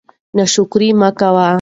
[0.37, 1.47] ناشکري مه کوئ.